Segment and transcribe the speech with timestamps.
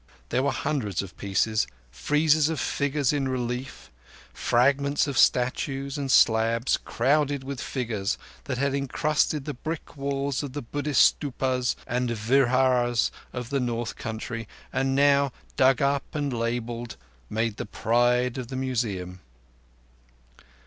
[0.29, 3.91] There were hundreds of pieces, friezes of figures in relief,
[4.33, 10.53] fragments of statues and slabs crowded with figures that had encrusted the brick walls of
[10.53, 16.97] the Buddhist stupas and viharas of the North Country and now, dug up and labelled,
[17.29, 19.19] made the pride of the Museum.